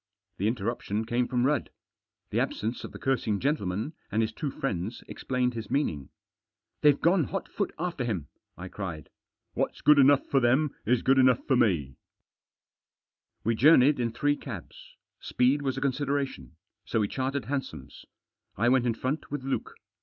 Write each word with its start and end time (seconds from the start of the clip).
The 0.37 0.47
interruption 0.47 1.05
came 1.05 1.27
from 1.27 1.45
Rudd. 1.45 1.69
The 2.31 2.39
absence 2.39 2.83
of 2.83 2.91
the 2.91 2.97
cursing 2.97 3.39
gentleman, 3.39 3.93
and 4.11 4.23
his 4.23 4.31
two 4.33 4.49
friends, 4.49 5.03
ex 5.07 5.23
plained 5.23 5.53
his 5.53 5.69
meaning. 5.69 6.09
"They've 6.81 6.99
gone 6.99 7.25
hot 7.25 7.47
foot 7.47 7.71
after 7.77 8.03
him," 8.03 8.27
I 8.57 8.67
cried. 8.67 9.11
"What's 9.53 9.81
good 9.81 9.99
enough 9.99 10.25
for 10.25 10.39
them 10.39 10.71
is 10.87 11.03
good 11.03 11.19
enough 11.19 11.45
for 11.45 11.55
me 11.55 11.97
1" 13.43 13.43
We 13.43 13.53
journeyed 13.55 13.99
in 13.99 14.11
three 14.11 14.35
cabs. 14.35 14.95
Speed 15.19 15.61
was 15.61 15.77
a 15.77 15.81
con 15.81 15.91
sideration. 15.91 16.53
So 16.83 17.01
we 17.01 17.07
chartered 17.07 17.45
hansoms. 17.45 18.05
I 18.57 18.69
went 18.69 18.87
in 18.87 18.95
front 18.95 19.29
with 19.29 19.43
Luke. 19.43 19.75